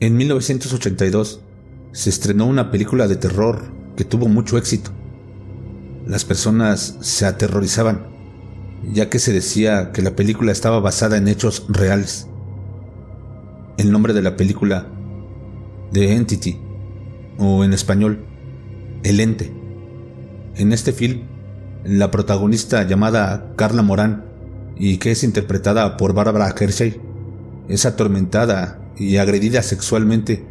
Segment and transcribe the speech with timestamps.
[0.00, 1.40] En 1982
[1.92, 4.90] se estrenó una película de terror que tuvo mucho éxito.
[6.04, 8.08] Las personas se aterrorizaban,
[8.92, 12.26] ya que se decía que la película estaba basada en hechos reales.
[13.78, 14.88] El nombre de la película,
[15.92, 16.58] The Entity,
[17.38, 18.24] o en español,
[19.04, 19.52] El Ente.
[20.56, 21.22] En este film,
[21.84, 24.24] la protagonista llamada Carla Morán,
[24.76, 27.00] y que es interpretada por Barbara Hershey,
[27.68, 30.44] es atormentada y agredida sexualmente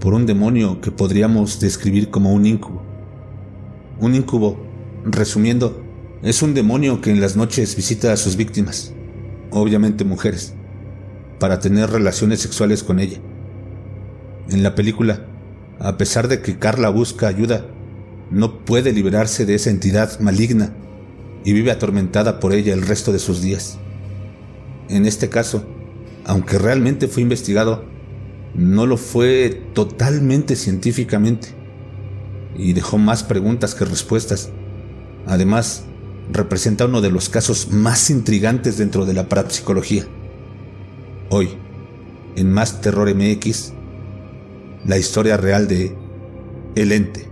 [0.00, 2.82] por un demonio que podríamos describir como un incubo.
[4.00, 4.58] Un incubo,
[5.04, 5.82] resumiendo,
[6.22, 8.92] es un demonio que en las noches visita a sus víctimas,
[9.50, 10.54] obviamente mujeres,
[11.38, 13.18] para tener relaciones sexuales con ella.
[14.50, 15.26] En la película,
[15.78, 17.66] a pesar de que Carla busca ayuda,
[18.30, 20.72] no puede liberarse de esa entidad maligna
[21.44, 23.78] y vive atormentada por ella el resto de sus días.
[24.88, 25.64] En este caso,
[26.26, 27.84] aunque realmente fue investigado,
[28.54, 31.48] no lo fue totalmente científicamente
[32.56, 34.50] y dejó más preguntas que respuestas.
[35.26, 35.84] Además,
[36.32, 40.04] representa uno de los casos más intrigantes dentro de la parapsicología.
[41.30, 41.50] Hoy,
[42.34, 43.72] en Más Terror MX,
[44.84, 45.96] la historia real de
[46.74, 47.28] El Ente.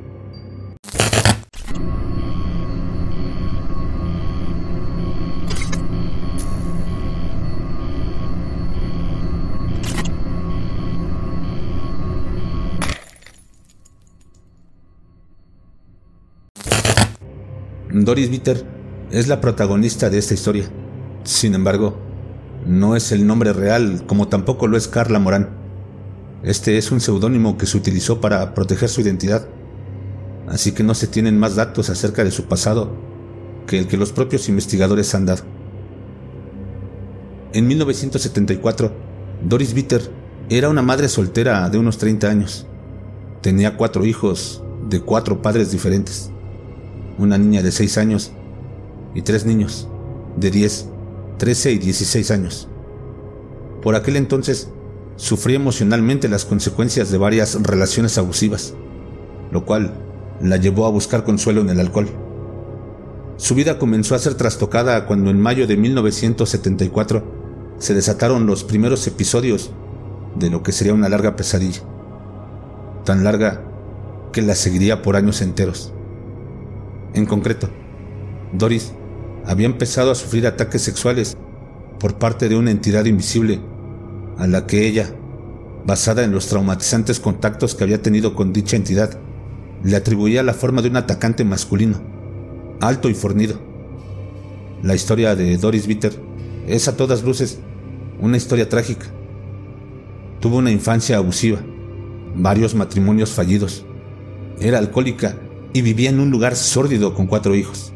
[18.03, 18.65] Doris Bitter
[19.13, 20.65] es la protagonista de esta historia.
[21.23, 21.97] Sin embargo,
[22.67, 25.51] no es el nombre real, como tampoco lo es Carla Morán.
[26.43, 29.47] Este es un seudónimo que se utilizó para proteger su identidad,
[30.49, 32.97] así que no se tienen más datos acerca de su pasado
[33.69, 35.45] que el que los propios investigadores han dado.
[37.53, 38.93] En 1974,
[39.49, 40.11] Doris Bitter
[40.49, 42.67] era una madre soltera de unos 30 años.
[43.41, 46.34] Tenía cuatro hijos de cuatro padres diferentes
[47.19, 48.33] una niña de 6 años
[49.15, 49.89] y tres niños
[50.37, 50.89] de 10,
[51.39, 52.69] 13 y 16 años.
[53.83, 54.71] Por aquel entonces
[55.17, 58.75] sufría emocionalmente las consecuencias de varias relaciones abusivas,
[59.51, 59.95] lo cual
[60.41, 62.09] la llevó a buscar consuelo en el alcohol.
[63.37, 67.25] Su vida comenzó a ser trastocada cuando en mayo de 1974
[67.79, 69.71] se desataron los primeros episodios
[70.37, 71.83] de lo que sería una larga pesadilla,
[73.05, 73.63] tan larga
[74.33, 75.94] que la seguiría por años enteros.
[77.15, 77.69] En concreto,
[78.53, 78.93] Doris
[79.47, 81.37] había empezado a sufrir ataques sexuales
[82.01, 83.61] por parte de una entidad invisible
[84.37, 85.15] a la que ella,
[85.87, 89.17] basada en los traumatizantes contactos que había tenido con dicha entidad,
[89.85, 92.01] le atribuía la forma de un atacante masculino,
[92.81, 93.61] alto y fornido.
[94.83, 96.19] La historia de Doris Bitter
[96.67, 97.61] es a todas luces
[98.21, 99.07] una historia trágica.
[100.41, 101.61] Tuvo una infancia abusiva,
[102.35, 103.85] varios matrimonios fallidos,
[104.59, 105.37] era alcohólica
[105.75, 107.93] y vivía en un lugar sórdido con cuatro hijos.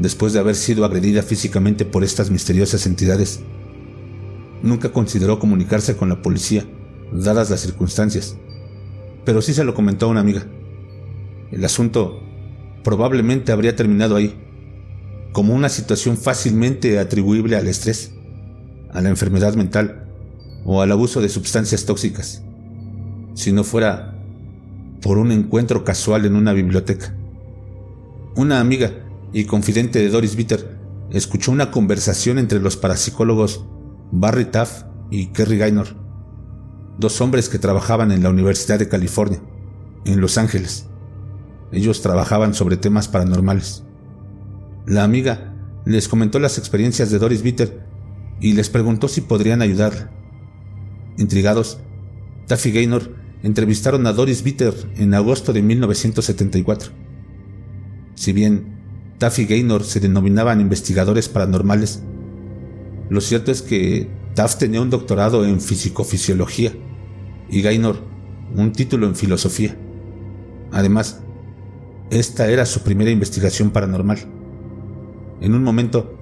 [0.00, 3.40] Después de haber sido agredida físicamente por estas misteriosas entidades,
[4.62, 6.66] nunca consideró comunicarse con la policía,
[7.12, 8.36] dadas las circunstancias,
[9.24, 10.44] pero sí se lo comentó a una amiga.
[11.52, 12.20] El asunto
[12.82, 14.34] probablemente habría terminado ahí,
[15.32, 18.12] como una situación fácilmente atribuible al estrés,
[18.92, 20.08] a la enfermedad mental
[20.64, 22.42] o al abuso de sustancias tóxicas,
[23.34, 24.15] si no fuera
[25.00, 27.14] por un encuentro casual en una biblioteca.
[28.34, 28.92] Una amiga
[29.32, 30.78] y confidente de Doris Bitter
[31.10, 33.64] escuchó una conversación entre los parapsicólogos
[34.12, 35.88] Barry Taff y Kerry Gaynor,
[36.98, 39.40] dos hombres que trabajaban en la Universidad de California,
[40.04, 40.88] en Los Ángeles.
[41.72, 43.84] Ellos trabajaban sobre temas paranormales.
[44.86, 45.54] La amiga
[45.84, 47.84] les comentó las experiencias de Doris Bitter
[48.40, 50.10] y les preguntó si podrían ayudarla.
[51.18, 51.78] Intrigados,
[52.46, 56.90] Taff y Gaynor entrevistaron a Doris Bitter en agosto de 1974.
[58.16, 58.74] Si bien
[59.18, 62.02] Taff y Gaynor se denominaban investigadores paranormales,
[63.08, 66.72] lo cierto es que Taff tenía un doctorado en fisicofisiología
[67.48, 68.00] y Gaynor
[68.56, 69.76] un título en filosofía.
[70.72, 71.20] Además,
[72.10, 74.18] esta era su primera investigación paranormal.
[75.40, 76.18] En un momento,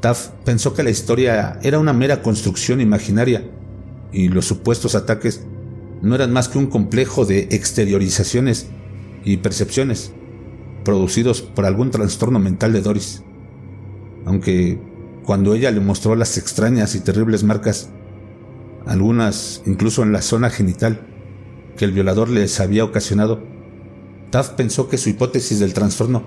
[0.00, 3.48] Taff pensó que la historia era una mera construcción imaginaria
[4.12, 5.46] y los supuestos ataques
[6.04, 8.68] no eran más que un complejo de exteriorizaciones
[9.24, 10.12] y percepciones
[10.84, 13.22] producidos por algún trastorno mental de Doris.
[14.26, 14.78] Aunque
[15.24, 17.88] cuando ella le mostró las extrañas y terribles marcas,
[18.84, 21.06] algunas incluso en la zona genital,
[21.78, 23.42] que el violador les había ocasionado,
[24.30, 26.26] Taft pensó que su hipótesis del trastorno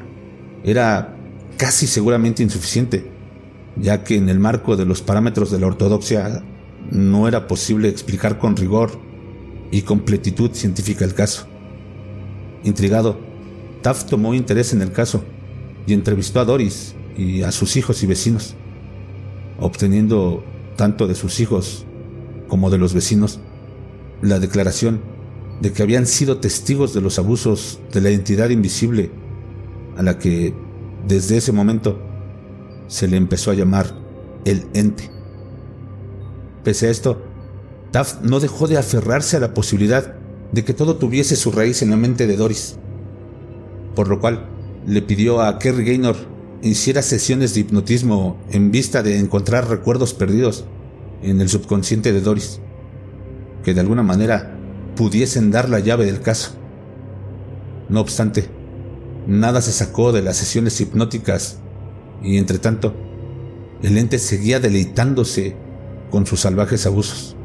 [0.63, 1.15] era
[1.57, 3.12] casi seguramente insuficiente,
[3.75, 6.44] ya que en el marco de los parámetros de la ortodoxia
[6.89, 9.06] no era posible explicar con rigor
[9.72, 11.48] y completitud científica el caso.
[12.64, 13.18] Intrigado,
[13.81, 15.24] Taft tomó interés en el caso
[15.86, 18.56] y entrevistó a Doris y a sus hijos y vecinos,
[19.60, 20.44] obteniendo
[20.75, 21.86] tanto de sus hijos
[22.48, 23.40] como de los vecinos
[24.22, 25.02] la declaración
[25.62, 29.12] de que habían sido testigos de los abusos de la entidad invisible
[29.98, 30.54] a la que
[31.08, 32.00] desde ese momento
[32.88, 33.96] se le empezó a llamar
[34.46, 35.10] el ente.
[36.63, 37.26] Pese a esto,
[37.98, 40.14] Taft no dejó de aferrarse a la posibilidad
[40.52, 42.78] de que todo tuviese su raíz en la mente de Doris,
[43.96, 44.48] por lo cual
[44.86, 46.16] le pidió a Kerry Gaynor
[46.62, 50.66] hiciera sesiones de hipnotismo en vista de encontrar recuerdos perdidos
[51.24, 52.60] en el subconsciente de Doris,
[53.64, 54.56] que de alguna manera
[54.96, 56.52] pudiesen dar la llave del caso.
[57.90, 58.48] No obstante,
[59.26, 61.58] nada se sacó de las sesiones hipnóticas
[62.22, 62.94] y entre tanto,
[63.82, 65.56] el ente seguía deleitándose
[66.12, 67.37] con sus salvajes abusos.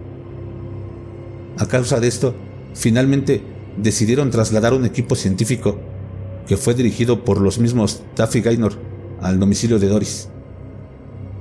[1.59, 2.35] A causa de esto,
[2.75, 3.43] finalmente
[3.77, 5.79] decidieron trasladar un equipo científico
[6.47, 8.75] que fue dirigido por los mismos Taffy Gaynor
[9.21, 10.29] al domicilio de Doris.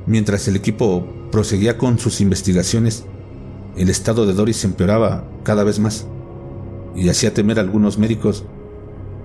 [0.05, 3.05] Mientras el equipo proseguía con sus investigaciones,
[3.77, 6.07] el estado de Doris empeoraba cada vez más
[6.95, 8.43] y hacía temer a algunos médicos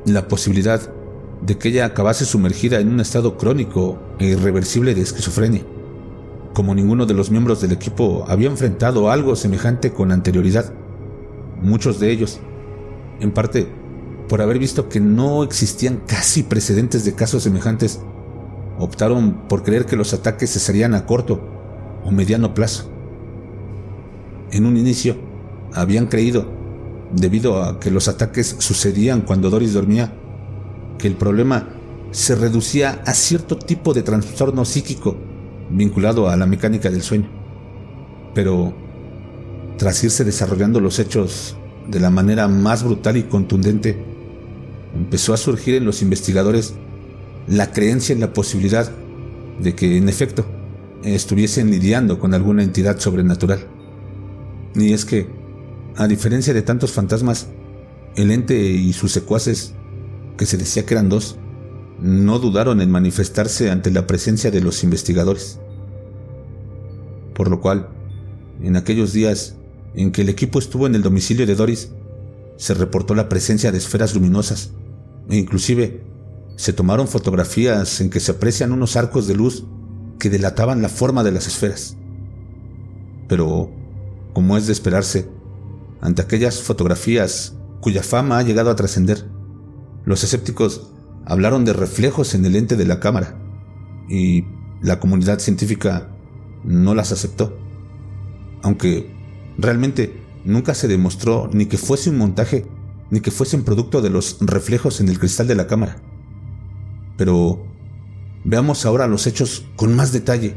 [0.04, 0.80] la posibilidad
[1.42, 5.64] de que ella acabase sumergida en un estado crónico e irreversible de esquizofrenia.
[6.56, 10.72] Como ninguno de los miembros del equipo había enfrentado algo semejante con anterioridad,
[11.60, 12.40] muchos de ellos,
[13.20, 13.68] en parte
[14.26, 18.00] por haber visto que no existían casi precedentes de casos semejantes,
[18.78, 21.46] optaron por creer que los ataques cesarían a corto
[22.02, 22.90] o mediano plazo.
[24.50, 25.14] En un inicio,
[25.74, 26.46] habían creído,
[27.12, 30.14] debido a que los ataques sucedían cuando Doris dormía,
[30.96, 31.68] que el problema
[32.12, 35.35] se reducía a cierto tipo de trastorno psíquico
[35.70, 37.28] vinculado a la mecánica del sueño.
[38.34, 38.74] Pero
[39.78, 41.56] tras irse desarrollando los hechos
[41.88, 43.96] de la manera más brutal y contundente,
[44.94, 46.74] empezó a surgir en los investigadores
[47.46, 48.90] la creencia en la posibilidad
[49.60, 50.44] de que, en efecto,
[51.02, 53.60] estuviesen lidiando con alguna entidad sobrenatural.
[54.74, 55.28] Y es que,
[55.96, 57.48] a diferencia de tantos fantasmas,
[58.16, 59.74] el ente y sus secuaces
[60.36, 61.38] que se decía que eran dos,
[62.00, 65.58] no dudaron en manifestarse ante la presencia de los investigadores.
[67.34, 67.88] Por lo cual,
[68.62, 69.56] en aquellos días
[69.94, 71.90] en que el equipo estuvo en el domicilio de Doris,
[72.56, 74.70] se reportó la presencia de esferas luminosas
[75.28, 76.02] e inclusive
[76.56, 79.64] se tomaron fotografías en que se aprecian unos arcos de luz
[80.18, 81.96] que delataban la forma de las esferas.
[83.28, 83.70] Pero,
[84.32, 85.28] como es de esperarse,
[86.00, 89.26] ante aquellas fotografías cuya fama ha llegado a trascender,
[90.04, 90.92] los escépticos
[91.26, 93.36] hablaron de reflejos en el ente de la cámara
[94.08, 94.44] y
[94.80, 96.08] la comunidad científica
[96.64, 97.58] no las aceptó.
[98.62, 99.12] Aunque
[99.58, 102.66] realmente nunca se demostró ni que fuese un montaje
[103.10, 105.96] ni que fuesen producto de los reflejos en el cristal de la cámara.
[107.16, 107.64] Pero
[108.44, 110.56] veamos ahora los hechos con más detalle,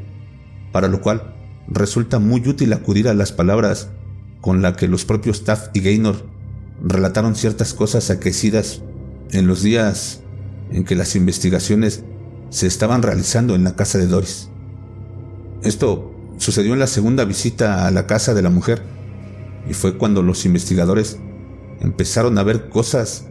[0.72, 1.36] para lo cual
[1.68, 3.90] resulta muy útil acudir a las palabras
[4.42, 6.26] con las que los propios Taft y Gaynor
[6.84, 8.82] relataron ciertas cosas aquecidas
[9.32, 10.22] en los días
[10.72, 12.04] en que las investigaciones
[12.50, 14.50] se estaban realizando en la casa de Doris.
[15.64, 18.82] Esto sucedió en la segunda visita a la casa de la mujer
[19.70, 21.20] y fue cuando los investigadores
[21.82, 23.28] empezaron a ver cosas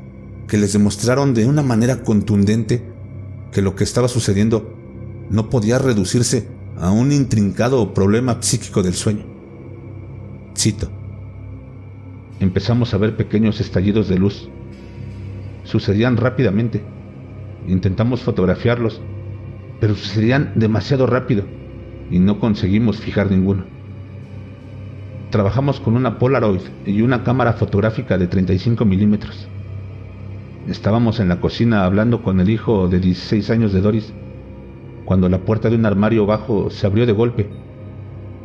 [0.47, 2.83] que les demostraron de una manera contundente
[3.53, 4.75] que lo que estaba sucediendo
[5.31, 9.27] no podía reducirse a un intrincado problema psíquico del sueño.
[10.57, 10.91] Cito.
[12.41, 14.49] Empezamos a ver pequeños estallidos de luz
[15.69, 16.83] sucedían rápidamente.
[17.67, 19.01] Intentamos fotografiarlos,
[19.81, 21.45] pero sucedían demasiado rápido
[22.11, 23.65] y no conseguimos fijar ninguno.
[25.31, 29.49] Trabajamos con una Polaroid y una cámara fotográfica de 35 milímetros.
[30.69, 34.13] Estábamos en la cocina hablando con el hijo de 16 años de Doris,
[35.05, 37.49] cuando la puerta de un armario bajo se abrió de golpe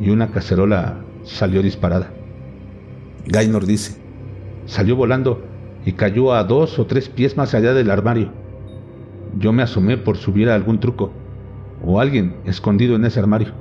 [0.00, 2.10] y una cacerola salió disparada.
[3.26, 3.96] Gaynor dice,
[4.66, 5.42] salió volando
[5.86, 8.30] y cayó a dos o tres pies más allá del armario.
[9.38, 11.10] Yo me asomé por subir a algún truco
[11.84, 13.52] o alguien escondido en ese armario,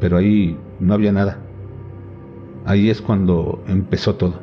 [0.00, 1.38] pero ahí no había nada.
[2.64, 4.40] Ahí es cuando empezó todo.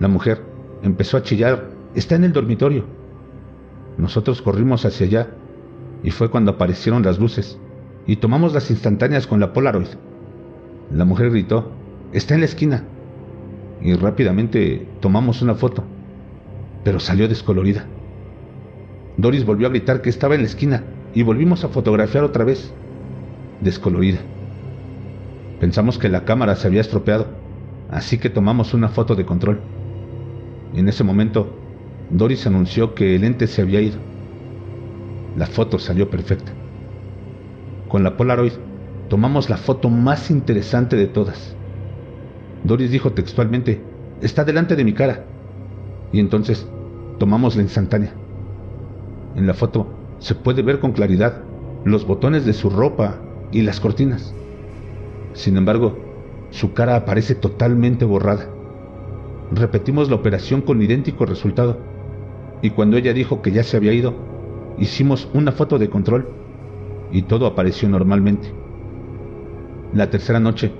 [0.00, 0.42] La mujer
[0.82, 2.84] empezó a chillar, está en el dormitorio.
[3.96, 5.30] Nosotros corrimos hacia allá
[6.02, 7.58] y fue cuando aparecieron las luces
[8.06, 9.88] y tomamos las instantáneas con la Polaroid.
[10.92, 11.70] La mujer gritó,
[12.12, 12.84] está en la esquina
[13.80, 15.84] y rápidamente tomamos una foto,
[16.84, 17.86] pero salió descolorida.
[19.18, 22.72] Doris volvió a gritar que estaba en la esquina y volvimos a fotografiar otra vez,
[23.60, 24.20] descolorida.
[25.58, 27.26] Pensamos que la cámara se había estropeado,
[27.90, 29.60] así que tomamos una foto de control.
[30.72, 31.52] En ese momento,
[32.10, 33.98] Doris anunció que el ente se había ido.
[35.36, 36.52] La foto salió perfecta.
[37.88, 38.52] Con la Polaroid
[39.08, 41.56] tomamos la foto más interesante de todas.
[42.62, 43.82] Doris dijo textualmente,
[44.22, 45.24] está delante de mi cara.
[46.12, 46.68] Y entonces
[47.18, 48.14] tomamos la instantánea.
[49.34, 49.86] En la foto
[50.18, 51.44] se puede ver con claridad
[51.84, 53.20] los botones de su ropa
[53.52, 54.34] y las cortinas.
[55.32, 55.96] Sin embargo,
[56.50, 58.48] su cara aparece totalmente borrada.
[59.52, 61.78] Repetimos la operación con idéntico resultado.
[62.62, 64.14] Y cuando ella dijo que ya se había ido,
[64.78, 66.28] hicimos una foto de control
[67.12, 68.52] y todo apareció normalmente.
[69.92, 70.72] La tercera noche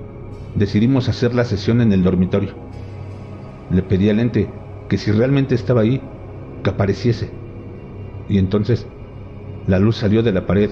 [0.55, 2.55] decidimos hacer la sesión en el dormitorio.
[3.71, 4.51] Le pedí al ente
[4.89, 6.03] que si realmente estaba ahí,
[6.63, 7.38] que apareciese.
[8.29, 8.87] Y entonces
[9.67, 10.71] la luz salió de la pared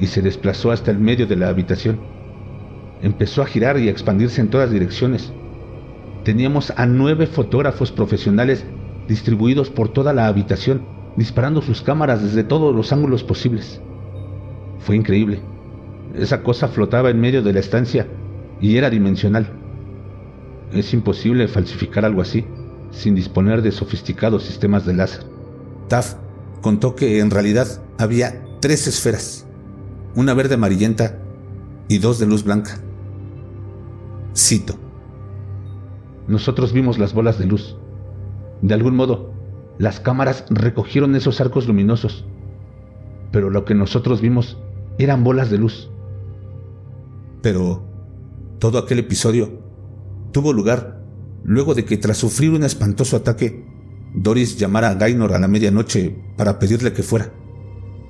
[0.00, 2.00] y se desplazó hasta el medio de la habitación.
[3.02, 5.32] Empezó a girar y a expandirse en todas direcciones.
[6.24, 8.64] Teníamos a nueve fotógrafos profesionales
[9.08, 10.82] distribuidos por toda la habitación,
[11.16, 13.80] disparando sus cámaras desde todos los ángulos posibles.
[14.78, 15.40] Fue increíble.
[16.14, 18.06] Esa cosa flotaba en medio de la estancia
[18.60, 19.48] y era dimensional.
[20.72, 22.44] Es imposible falsificar algo así
[22.90, 25.24] sin disponer de sofisticados sistemas de láser.
[26.62, 29.46] Contó que en realidad había tres esferas,
[30.14, 31.18] una verde amarillenta
[31.88, 32.78] y dos de luz blanca.
[34.34, 34.76] Cito.
[36.26, 37.76] Nosotros vimos las bolas de luz.
[38.62, 39.34] De algún modo,
[39.78, 42.24] las cámaras recogieron esos arcos luminosos,
[43.32, 44.58] pero lo que nosotros vimos
[44.98, 45.90] eran bolas de luz.
[47.42, 47.82] Pero
[48.58, 49.60] todo aquel episodio
[50.30, 51.02] tuvo lugar
[51.42, 53.66] luego de que tras sufrir un espantoso ataque,
[54.14, 57.32] Doris llamara a Gaynor a la medianoche para pedirle que fuera,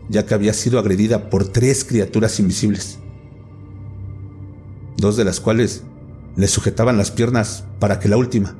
[0.08, 2.98] ya que había sido agredida por tres criaturas invisibles,
[4.96, 5.84] dos de las cuales
[6.36, 8.56] le sujetaban las piernas para que la última,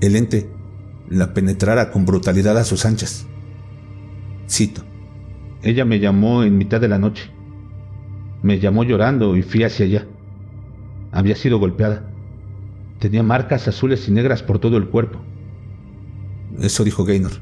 [0.00, 0.48] el ente,
[1.08, 3.26] la penetrara con brutalidad a sus anchas.
[4.48, 4.82] Cito.
[5.62, 7.30] Ella me llamó en mitad de la noche.
[8.42, 10.06] Me llamó llorando y fui hacia allá.
[11.12, 12.08] Había sido golpeada.
[12.98, 15.20] Tenía marcas azules y negras por todo el cuerpo.
[16.60, 17.32] Eso dijo Gaynor.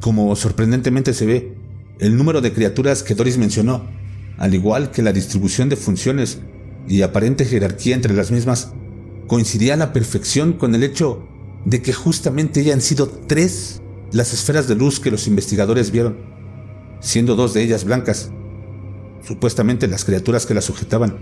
[0.00, 1.54] Como sorprendentemente se ve,
[1.98, 3.86] el número de criaturas que Doris mencionó,
[4.38, 6.40] al igual que la distribución de funciones
[6.88, 8.72] y aparente jerarquía entre las mismas,
[9.26, 11.26] coincidía a la perfección con el hecho
[11.64, 13.80] de que justamente hayan sido tres
[14.12, 16.18] las esferas de luz que los investigadores vieron,
[17.00, 18.30] siendo dos de ellas blancas
[19.26, 21.16] supuestamente las criaturas que la sujetaban,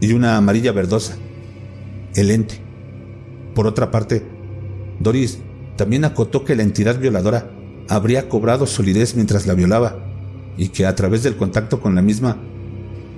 [0.00, 1.16] y una amarilla verdosa,
[2.14, 2.60] el ente.
[3.54, 4.22] Por otra parte,
[4.98, 5.38] Doris
[5.80, 7.50] también acotó que la entidad violadora
[7.88, 9.96] habría cobrado solidez mientras la violaba
[10.58, 12.36] y que a través del contacto con la misma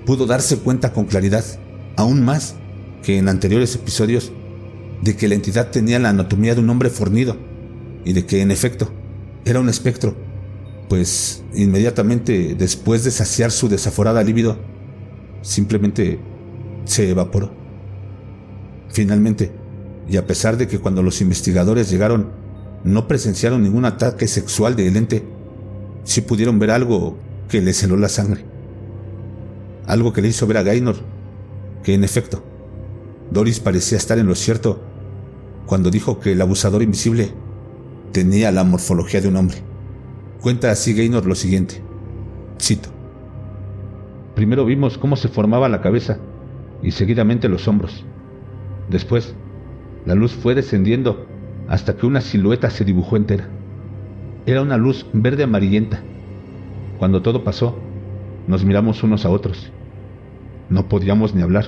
[0.06, 1.44] pudo darse cuenta con claridad,
[1.96, 2.54] aún más
[3.02, 4.30] que en anteriores episodios,
[5.02, 7.36] de que la entidad tenía la anatomía de un hombre fornido
[8.04, 8.92] y de que en efecto
[9.44, 10.14] era un espectro
[10.88, 14.56] pues inmediatamente después de saciar su desaforada líbido,
[15.40, 16.20] simplemente
[16.84, 17.50] se evaporó.
[18.88, 19.50] Finalmente,
[20.08, 22.41] y a pesar de que cuando los investigadores llegaron
[22.84, 25.24] no presenciaron ningún ataque sexual de ente,
[26.04, 27.16] sí pudieron ver algo
[27.48, 28.44] que le celó la sangre.
[29.86, 30.96] Algo que le hizo ver a Gaynor
[31.82, 32.42] que en efecto,
[33.30, 34.80] Doris parecía estar en lo cierto
[35.66, 37.32] cuando dijo que el abusador invisible
[38.12, 39.58] tenía la morfología de un hombre.
[40.40, 41.82] Cuenta así Gaynor lo siguiente.
[42.60, 42.90] Cito.
[44.34, 46.18] Primero vimos cómo se formaba la cabeza
[46.82, 48.04] y seguidamente los hombros.
[48.90, 49.34] Después,
[50.04, 51.26] la luz fue descendiendo
[51.68, 53.48] hasta que una silueta se dibujó entera.
[54.46, 56.02] Era una luz verde amarillenta.
[56.98, 57.78] Cuando todo pasó,
[58.46, 59.70] nos miramos unos a otros.
[60.68, 61.66] No podíamos ni hablar.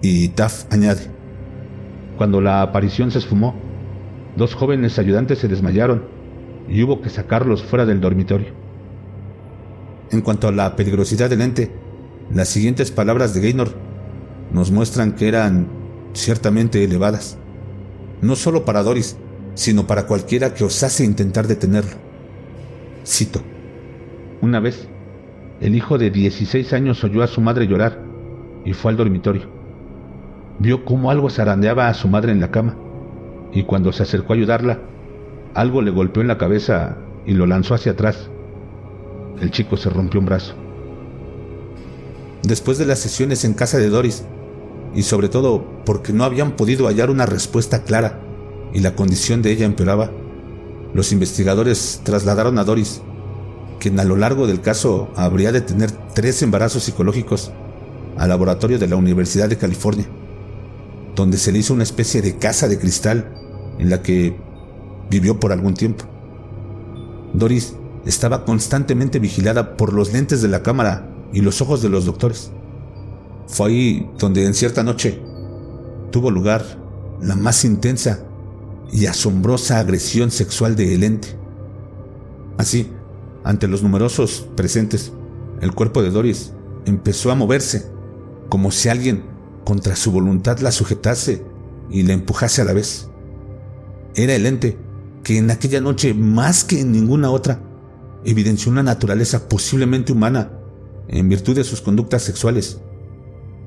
[0.00, 1.10] Y Taf añade,
[2.16, 3.54] cuando la aparición se esfumó,
[4.36, 6.04] dos jóvenes ayudantes se desmayaron
[6.68, 8.48] y hubo que sacarlos fuera del dormitorio.
[10.10, 11.70] En cuanto a la peligrosidad del ente,
[12.32, 13.72] las siguientes palabras de Gaynor
[14.52, 15.68] nos muestran que eran
[16.14, 17.38] ciertamente elevadas,
[18.22, 19.18] no solo para Doris,
[19.54, 21.96] sino para cualquiera que osase intentar detenerlo.
[23.04, 23.42] Cito,
[24.40, 24.88] una vez,
[25.60, 28.02] el hijo de 16 años oyó a su madre llorar
[28.64, 29.42] y fue al dormitorio.
[30.58, 32.76] Vio cómo algo zarandeaba a su madre en la cama
[33.52, 34.78] y cuando se acercó a ayudarla,
[35.54, 38.30] algo le golpeó en la cabeza y lo lanzó hacia atrás.
[39.40, 40.54] El chico se rompió un brazo.
[42.42, 44.24] Después de las sesiones en casa de Doris,
[44.94, 48.20] y sobre todo porque no habían podido hallar una respuesta clara
[48.72, 50.10] y la condición de ella empeoraba,
[50.94, 53.02] los investigadores trasladaron a Doris,
[53.80, 57.52] quien a lo largo del caso habría de tener tres embarazos psicológicos,
[58.16, 60.06] al laboratorio de la Universidad de California,
[61.14, 63.32] donde se le hizo una especie de casa de cristal
[63.78, 64.36] en la que
[65.10, 66.04] vivió por algún tiempo.
[67.32, 72.04] Doris estaba constantemente vigilada por los lentes de la cámara y los ojos de los
[72.04, 72.50] doctores.
[73.46, 75.20] Fue ahí donde en cierta noche
[76.10, 76.64] tuvo lugar
[77.20, 78.24] la más intensa
[78.92, 81.28] y asombrosa agresión sexual de el ente.
[82.58, 82.90] Así,
[83.44, 85.12] ante los numerosos presentes,
[85.60, 86.52] el cuerpo de Doris
[86.84, 87.86] empezó a moverse,
[88.48, 89.24] como si alguien,
[89.64, 91.44] contra su voluntad, la sujetase
[91.90, 93.08] y la empujase a la vez.
[94.14, 94.76] Era el ente
[95.22, 97.60] que en aquella noche, más que en ninguna otra,
[98.24, 100.52] evidenció una naturaleza posiblemente humana
[101.08, 102.80] en virtud de sus conductas sexuales,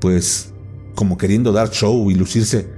[0.05, 0.53] pues,
[0.93, 2.69] como queriendo dar show y lucirse,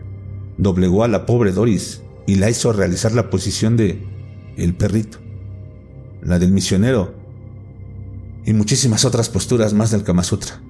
[0.57, 4.01] doblegó a la pobre Doris y la hizo realizar la posición de
[4.55, 5.17] el perrito,
[6.21, 7.15] la del misionero
[8.45, 10.61] y muchísimas otras posturas más del Kama Sutra.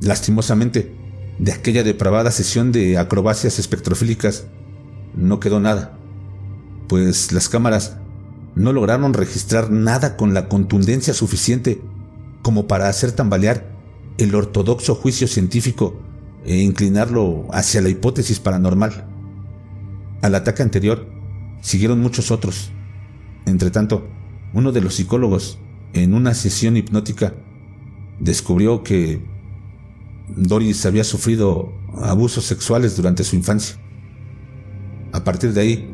[0.00, 0.96] Lastimosamente,
[1.38, 4.46] de aquella depravada sesión de acrobacias espectrofílicas
[5.14, 5.96] no quedó nada,
[6.88, 7.98] pues las cámaras
[8.56, 11.80] no lograron registrar nada con la contundencia suficiente
[12.42, 13.73] como para hacer tambalear
[14.18, 16.00] el ortodoxo juicio científico
[16.44, 19.08] e inclinarlo hacia la hipótesis paranormal.
[20.22, 21.08] Al ataque anterior
[21.60, 22.70] siguieron muchos otros.
[23.46, 24.06] Entretanto,
[24.52, 25.58] uno de los psicólogos,
[25.92, 27.34] en una sesión hipnótica,
[28.20, 29.20] descubrió que
[30.28, 33.76] Doris había sufrido abusos sexuales durante su infancia.
[35.12, 35.90] A partir de ahí,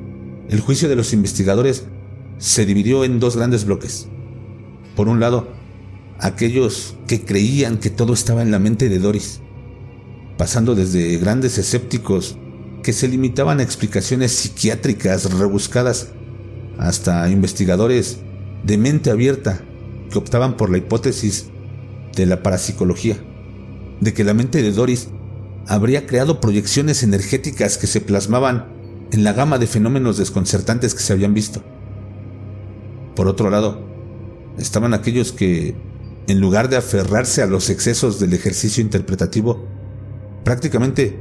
[0.49, 1.87] el juicio de los investigadores
[2.39, 4.09] se dividió en dos grandes bloques.
[4.97, 5.53] Por un lado,
[6.21, 9.41] aquellos que creían que todo estaba en la mente de Doris,
[10.37, 12.37] pasando desde grandes escépticos
[12.83, 16.09] que se limitaban a explicaciones psiquiátricas rebuscadas
[16.79, 18.19] hasta investigadores
[18.65, 19.61] de mente abierta
[20.11, 21.47] que optaban por la hipótesis
[22.17, 23.17] de la parapsicología,
[24.01, 25.09] de que la mente de Doris
[25.67, 28.67] habría creado proyecciones energéticas que se plasmaban
[29.13, 31.63] en la gama de fenómenos desconcertantes que se habían visto.
[33.15, 33.81] Por otro lado,
[34.59, 35.75] estaban aquellos que,
[36.31, 39.67] en lugar de aferrarse a los excesos del ejercicio interpretativo,
[40.45, 41.19] prácticamente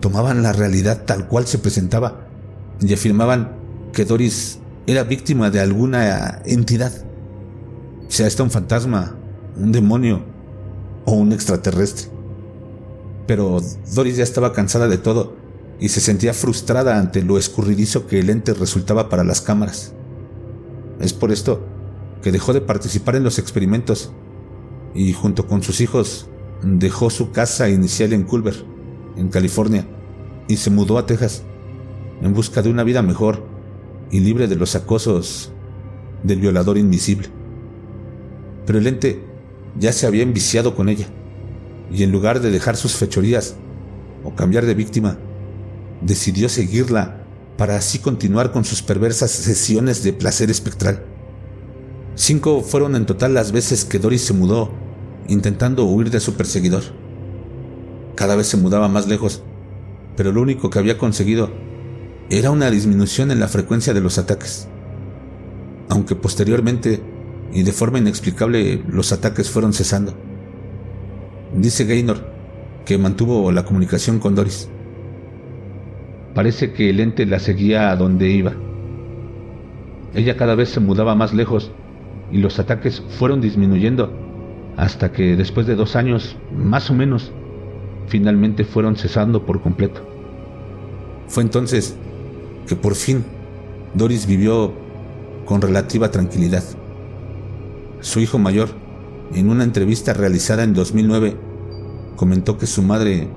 [0.00, 2.28] tomaban la realidad tal cual se presentaba
[2.80, 3.56] y afirmaban
[3.92, 6.92] que Doris era víctima de alguna entidad,
[8.06, 9.16] sea esta un fantasma,
[9.56, 10.22] un demonio
[11.04, 12.08] o un extraterrestre.
[13.26, 13.60] Pero
[13.94, 15.34] Doris ya estaba cansada de todo
[15.80, 19.92] y se sentía frustrada ante lo escurridizo que el ente resultaba para las cámaras.
[21.00, 21.77] Es por esto
[22.22, 24.12] que dejó de participar en los experimentos
[24.94, 26.28] y junto con sus hijos
[26.62, 28.64] dejó su casa inicial en Culver
[29.18, 29.86] en California,
[30.46, 31.42] y se mudó a Texas
[32.22, 33.44] en busca de una vida mejor
[34.10, 35.52] y libre de los acosos
[36.22, 37.28] del violador invisible.
[38.64, 39.24] Pero el ente
[39.78, 41.08] ya se había enviciado con ella,
[41.90, 43.56] y en lugar de dejar sus fechorías
[44.24, 45.18] o cambiar de víctima,
[46.00, 47.24] decidió seguirla
[47.56, 51.04] para así continuar con sus perversas sesiones de placer espectral.
[52.18, 54.72] Cinco fueron en total las veces que Doris se mudó,
[55.28, 56.82] intentando huir de su perseguidor.
[58.16, 59.44] Cada vez se mudaba más lejos,
[60.16, 61.48] pero lo único que había conseguido
[62.28, 64.66] era una disminución en la frecuencia de los ataques.
[65.88, 67.00] Aunque posteriormente
[67.52, 70.12] y de forma inexplicable los ataques fueron cesando.
[71.54, 72.32] Dice Gaynor
[72.84, 74.68] que mantuvo la comunicación con Doris.
[76.34, 78.54] Parece que el ente la seguía a donde iba.
[80.14, 81.70] Ella cada vez se mudaba más lejos
[82.30, 84.12] y los ataques fueron disminuyendo
[84.76, 87.32] hasta que después de dos años, más o menos,
[88.06, 90.00] finalmente fueron cesando por completo.
[91.26, 91.96] Fue entonces
[92.66, 93.24] que por fin
[93.94, 94.72] Doris vivió
[95.44, 96.62] con relativa tranquilidad.
[98.00, 98.68] Su hijo mayor,
[99.34, 101.36] en una entrevista realizada en 2009,
[102.16, 103.28] comentó que su madre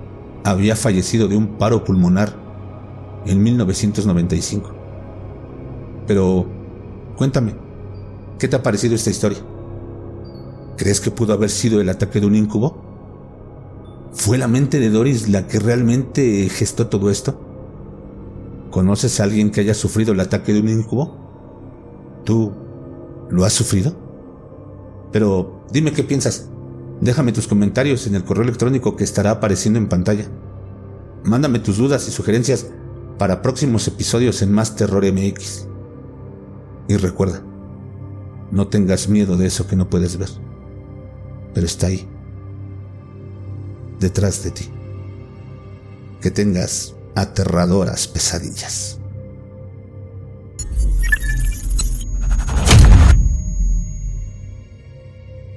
[0.44, 2.36] había fallecido de un paro pulmonar
[3.26, 4.72] en 1995.
[6.08, 6.46] Pero
[7.16, 7.56] cuéntame,
[8.42, 9.38] ¿qué te ha parecido esta historia?
[10.76, 12.76] ¿Crees que pudo haber sido el ataque de un incubo?
[14.14, 17.40] ¿Fue la mente de Doris la que realmente gestó todo esto?
[18.72, 21.20] ¿Conoces a alguien que haya sufrido el ataque de un incubo?
[22.26, 22.52] ¿Tú
[23.30, 23.96] lo has sufrido?
[25.12, 26.50] Pero dime qué piensas.
[27.00, 30.26] Déjame tus comentarios en el correo electrónico que estará apareciendo en pantalla.
[31.24, 32.66] Mándame tus dudas y sugerencias
[33.20, 35.68] para próximos episodios en Más Terror MX.
[36.88, 37.44] Y recuerda,
[38.52, 40.30] no tengas miedo de eso que no puedes ver,
[41.54, 42.08] pero está ahí
[44.00, 44.70] detrás de ti.
[46.22, 49.01] Que tengas aterradoras pesadillas.